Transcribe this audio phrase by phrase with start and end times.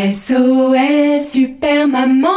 [0.00, 2.28] SOS Super Maman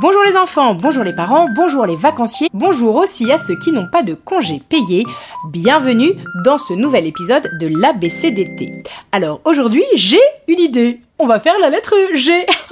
[0.00, 3.88] Bonjour les enfants, bonjour les parents, bonjour les vacanciers, bonjour aussi à ceux qui n'ont
[3.92, 5.04] pas de congés payés.
[5.50, 8.82] Bienvenue dans ce nouvel épisode de l'ABCDT.
[9.12, 11.00] Alors aujourd'hui, j'ai une idée.
[11.18, 12.46] On va faire la lettre G.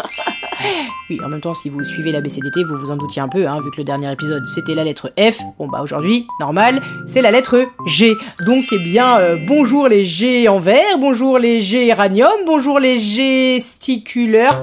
[1.09, 3.61] oui, en même temps, si vous suivez l'ABCDT, vous vous en doutiez un peu, hein,
[3.63, 5.41] vu que le dernier épisode c'était la lettre F.
[5.59, 8.17] Bon bah aujourd'hui, normal, c'est la lettre G.
[8.47, 12.99] Donc eh bien, euh, bonjour les G en vert, bonjour les G éranium, bonjour les
[12.99, 14.63] gesticulaires.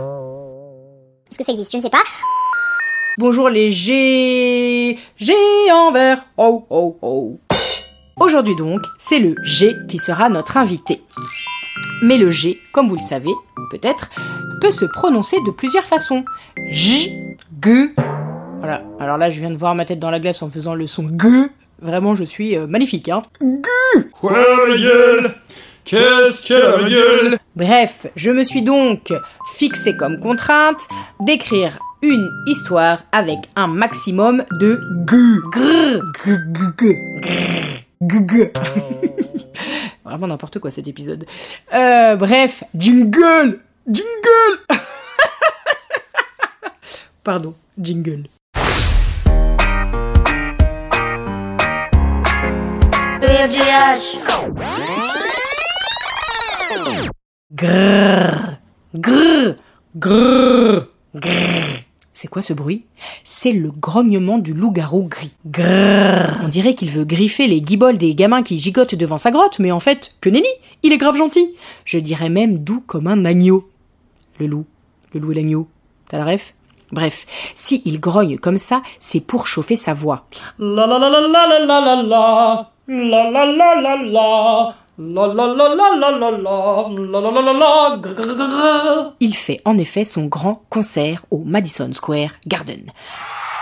[1.30, 1.72] Est-ce que ça existe?
[1.72, 2.04] Je ne sais pas.
[3.20, 4.98] Bonjour les G...
[5.18, 5.34] G
[5.74, 6.24] en vert.
[6.38, 7.40] Oh, oh, oh.
[8.20, 11.02] Aujourd'hui donc, c'est le G qui sera notre invité.
[12.04, 13.32] Mais le G, comme vous le savez,
[13.72, 14.10] peut-être,
[14.62, 16.26] peut se prononcer de plusieurs façons.
[16.70, 17.14] J,
[17.64, 17.92] G.
[18.60, 18.84] Voilà.
[19.00, 21.10] Alors là, je viens de voir ma tête dans la glace en faisant le son
[21.10, 21.28] G.
[21.82, 23.22] Vraiment, je suis euh, magnifique, hein.
[24.12, 25.36] Quoi la gueule?
[25.86, 27.40] Qu'est-ce qu'elle a la gueule?
[27.56, 29.14] Bref, je me suis donc
[29.56, 30.82] fixé comme contrainte
[31.22, 35.18] d'écrire une histoire avec un maximum de g.
[35.52, 36.96] Grrr, g, g, g,
[38.02, 38.54] g, g.
[40.06, 41.26] Vraiment n'importe quoi cet épisode.
[41.74, 44.60] Euh, bref, jingle, jingle.
[47.24, 48.28] Pardon, jingle.
[57.54, 58.58] Grrr,
[58.94, 59.56] grrr,
[59.96, 61.84] grrr, grrr.
[62.14, 62.84] C'est quoi ce bruit?
[63.24, 65.32] C'est le grognement du loup-garou gris.
[65.46, 66.42] Grrr.
[66.44, 69.72] On dirait qu'il veut griffer les guibolles des gamins qui gigotent devant sa grotte, mais
[69.72, 70.50] en fait, que nenni
[70.84, 71.56] Il est grave gentil
[71.86, 73.70] Je dirais même doux comme un agneau.
[74.40, 74.66] Le loup,
[75.14, 75.68] le loup et l'agneau.
[76.10, 76.54] T'as la ref
[76.92, 77.26] Bref,
[77.56, 80.26] si il grogne comme ça, c'est pour chauffer sa voix.
[80.58, 84.76] La la la la la la la la la La la la la.
[89.20, 92.82] Il fait en effet son grand concert au Madison Square Garden.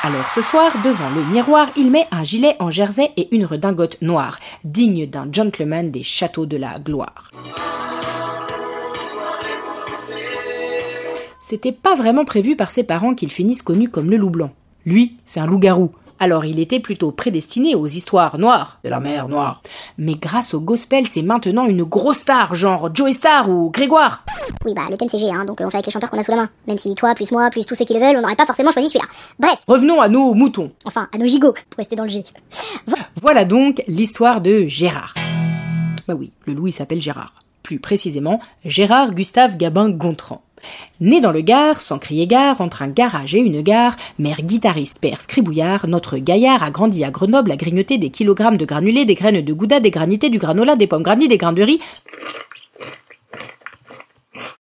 [0.03, 3.97] Alors ce soir, devant le miroir, il met un gilet en jersey et une redingote
[4.01, 7.31] noire, digne d'un gentleman des châteaux de la gloire.
[11.47, 14.49] C'était pas vraiment prévu par ses parents qu'il finisse connu comme le loup blanc.
[14.83, 15.91] Lui, c'est un loup-garou.
[16.17, 19.61] Alors il était plutôt prédestiné aux histoires noires de la mer Noire.
[19.99, 24.25] Mais grâce au gospel, c'est maintenant une grosse star, genre Joey Star ou Grégoire.
[24.65, 26.17] Oui, bah le thème c'est G, hein, donc euh, on fait avec les chanteurs qu'on
[26.17, 26.49] a sous la main.
[26.67, 28.71] Même si toi, plus moi, plus tous ceux qui le veulent, on n'aurait pas forcément
[28.71, 29.05] choisi celui-là.
[29.37, 30.71] Bref, Revenons à nos moutons.
[30.85, 32.23] enfin, à nos gigots, pour rester dans le G.
[33.21, 35.13] Voilà donc l'histoire de Gérard.
[36.07, 37.35] Bah oui, le loup il s'appelle Gérard.
[37.61, 40.41] Plus précisément, Gérard Gustave Gabin Gontran.
[40.99, 44.99] Né dans le Gard, sans crier gare, entre un garage et une gare, mère guitariste,
[44.99, 49.15] père scribouillard, notre gaillard a grandi à Grenoble à grignoter des kilogrammes de granulés, des
[49.15, 51.79] graines de gouda, des granités, du granola, des pommes grandies, des grains de riz.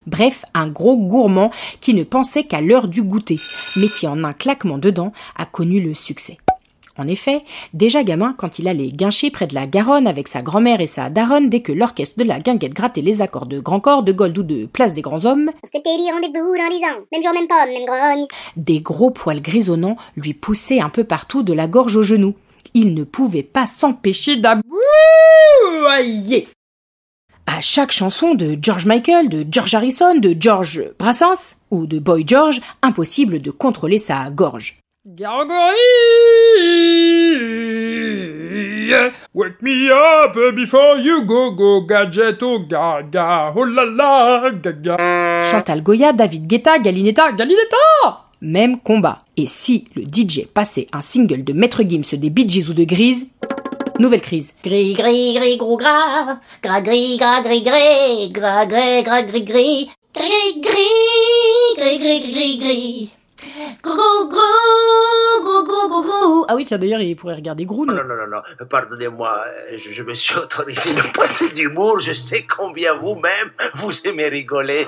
[0.06, 1.50] Bref, un gros gourmand
[1.81, 3.38] qui ne pensait qu'à l'heure du goûter,
[3.76, 6.38] mais qui en un claquement dedans a connu le succès.
[6.97, 10.81] En effet, déjà gamin, quand il allait guincher près de la Garonne avec sa grand-mère
[10.81, 14.05] et sa daronne, dès que l'orchestre de la guinguette grattait les accords de grand corps,
[14.05, 17.05] de gold ou de place des grands hommes, On s'était dit rendez-vous dans les ans.
[17.12, 18.27] Même jour, même pomme, même grogne.
[18.56, 22.34] des gros poils grisonnants lui poussaient un peu partout de la gorge aux genoux.
[22.75, 24.65] Il ne pouvait pas s'empêcher d'aboyer.
[27.47, 32.25] À chaque chanson de George Michael, de George Harrison, de George Brassens ou de Boy
[32.26, 34.78] George, impossible de contrôler sa gorge.
[35.06, 35.76] Gargoyle
[39.34, 44.96] Wake me up before you go go gadget oh gaga oh la la gaga
[45.50, 49.19] Chantal Goya, David Guetta, Galinetta, Galinetta Même combat.
[49.37, 52.84] Et si le DJ passait un single de Maître Gims des Bee Gees ou de
[52.84, 53.26] Grise,
[53.99, 54.55] nouvelle crise.
[54.64, 56.40] Gris, gris, gris, gros gras.
[56.62, 58.31] Gras, gris, gras, gris, gris.
[58.31, 59.90] Gras, gris, gras, gris, gris.
[60.14, 63.14] Gris, gris, gris, gris, gris, gris.
[66.54, 67.84] Ah oui, tiens, d'ailleurs, il pourrait regarder Groon.
[67.84, 69.44] Non, non, non, non, pardonnez-moi,
[69.76, 74.86] je, je me suis autorisé une pointe d'humour, je sais combien vous-même, vous aimez rigoler.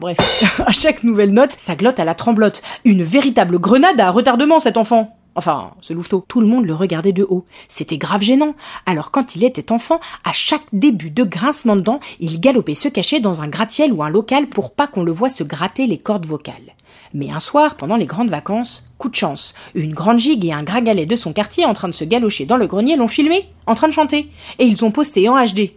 [0.00, 2.62] Bref, à chaque nouvelle note, ça glotte à la tremblote.
[2.86, 5.14] Une véritable grenade à retardement, cet enfant.
[5.38, 6.24] Enfin, ce louveteau.
[6.26, 7.44] Tout le monde le regardait de haut.
[7.68, 8.56] C'était grave gênant.
[8.86, 12.88] Alors quand il était enfant, à chaque début de grincement de dents, il galopait se
[12.88, 15.96] cacher dans un gratte-ciel ou un local pour pas qu'on le voie se gratter les
[15.96, 16.74] cordes vocales.
[17.14, 20.64] Mais un soir, pendant les grandes vacances, coup de chance, une grande gigue et un
[20.64, 23.76] gragalet de son quartier en train de se galocher dans le grenier l'ont filmé, en
[23.76, 24.32] train de chanter.
[24.58, 25.70] Et ils ont posté en HD.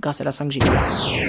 [0.00, 0.60] Grâce à la 5G.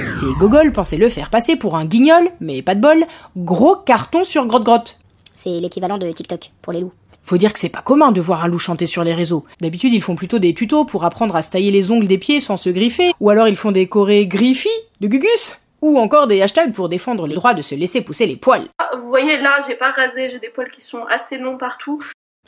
[0.08, 3.06] Ces gogoles pensaient le faire passer pour un guignol, mais pas de bol,
[3.38, 4.98] gros carton sur grotte-grotte.
[5.36, 6.94] C'est l'équivalent de TikTok pour les loups.
[7.26, 9.46] Faut dire que c'est pas commun de voir un loup chanter sur les réseaux.
[9.60, 12.40] D'habitude, ils font plutôt des tutos pour apprendre à se tailler les ongles des pieds
[12.40, 14.70] sans se griffer, ou alors ils font des chorés griffis
[15.02, 18.36] de Gugus, ou encore des hashtags pour défendre le droit de se laisser pousser les
[18.36, 18.68] poils.
[18.78, 22.04] Ah, Vous voyez là, j'ai pas rasé, j'ai des poils qui sont assez longs partout.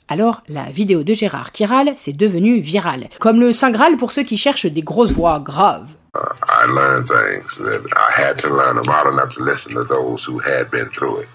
[0.10, 3.10] Alors, la vidéo de Gérard qui râle, c'est devenu virale.
[3.20, 5.96] Comme le Saint Graal pour ceux qui cherchent des grosses voix graves.
[6.16, 8.78] I learned things that I had to learn.
[8.78, 11.28] I'm old enough to listen to those who had been through it.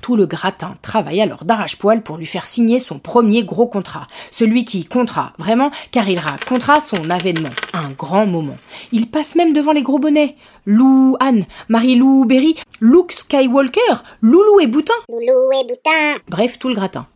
[0.00, 4.06] Tout le gratin travaille alors d'arrache-poil pour lui faire signer son premier gros contrat.
[4.32, 7.50] Celui qui comptera, vraiment, car il racontera son avènement.
[7.74, 8.56] Un grand moment.
[8.90, 10.36] Il passe même devant les gros bonnets.
[10.66, 14.94] Lou Anne, Marie-Lou Berry, Luke Skywalker, Loulou et Boutin.
[15.08, 16.20] Loulou et Boutin.
[16.28, 17.06] Bref, tout le gratin.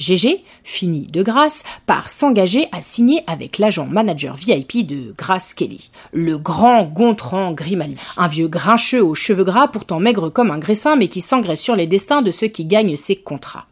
[0.00, 5.90] GG finit de grâce par s'engager à signer avec l'agent manager VIP de Grace Kelly,
[6.12, 10.96] le grand Gontran Grimaldi, un vieux grincheux aux cheveux gras pourtant maigre comme un graissin
[10.96, 13.66] mais qui s'engraisse sur les destins de ceux qui gagnent ses contrats.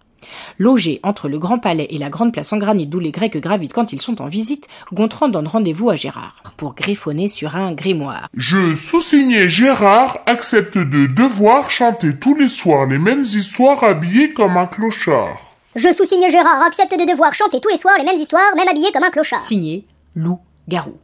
[0.59, 3.73] Logé entre le Grand Palais et la Grande Place en granit d'où les Grecs gravitent
[3.73, 8.29] quand ils sont en visite, Gontran donne rendez-vous à Gérard pour griffonner sur un grimoire.
[8.35, 14.57] Je, sous-signé Gérard, accepte de devoir chanter tous les soirs les mêmes histoires habillé comme
[14.57, 15.48] un clochard.
[15.79, 18.91] Je sous-signe Gérard accepte de devoir chanter tous les soirs les mêmes histoires, même habillé
[18.91, 19.39] comme un clochard.
[19.39, 19.87] Signé
[20.17, 20.97] Lou Garou.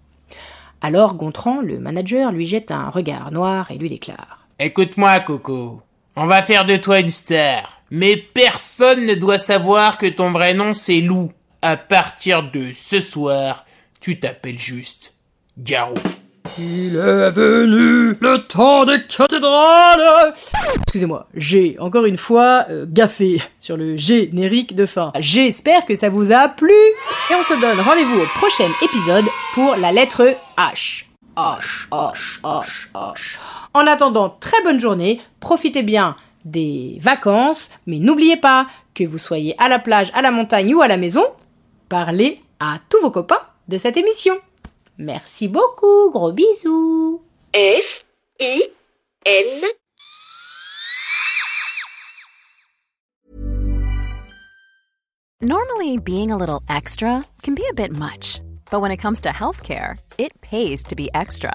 [0.83, 5.81] Alors Gontran, le manager, lui jette un regard noir et lui déclare Écoute-moi, Coco.
[6.17, 7.83] On va faire de toi une star.
[7.93, 11.31] Mais personne ne doit savoir que ton vrai nom c'est Lou.
[11.63, 13.67] À partir de ce soir,
[14.01, 15.13] tu t'appelles juste
[15.57, 15.95] Garou.
[16.59, 20.35] Il est venu le temps des cathédrales
[20.83, 25.13] Excusez-moi, j'ai encore une fois euh, gaffé sur le générique de fin.
[25.19, 29.25] J'espère que ça vous a plu et on se donne rendez-vous au prochain épisode
[29.55, 31.07] pour la lettre H.
[31.37, 33.39] H, H, H, H.
[33.73, 36.15] En attendant, très bonne journée, profitez bien
[36.45, 40.83] des vacances, mais n'oubliez pas que vous soyez à la plage, à la montagne ou
[40.83, 41.25] à la maison,
[41.89, 44.35] parlez à tous vos copains de cette émission.
[44.97, 47.21] Merci beaucoup, gros bisous.
[47.53, 48.05] F
[48.41, 48.71] I
[49.27, 49.71] N
[55.41, 59.29] Normally, being a little extra can be a bit much, but when it comes to
[59.29, 61.55] healthcare, it pays to be extra.